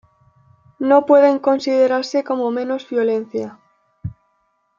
no 0.79 1.05
pueden 1.05 1.37
considerarse 1.37 2.23
como 2.23 2.49
menos 2.49 2.89
violencia 2.89 3.59